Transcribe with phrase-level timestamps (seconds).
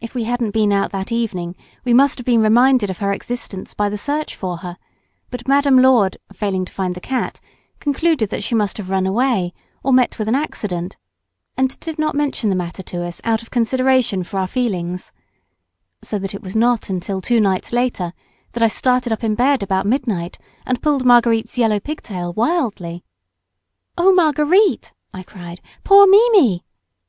[0.00, 3.74] If we hadn't been out that evening we must have been reminded of her existence
[3.74, 4.76] by the search for her,
[5.28, 7.40] but Madame Lourdes, failing to find the cat,
[7.80, 9.52] concluded that she must have run away
[9.82, 10.96] or met with an accident,
[11.56, 15.10] and did not mention the matter to us out of consideration for our feelings,
[16.00, 18.12] so that it was not till two nights later
[18.52, 23.02] that I started up in bed about midnight and pulled Marguerite's yellow pigtail wildly.
[23.98, 26.64] "Oh, Marguerite," I cried, "poor Mimi!"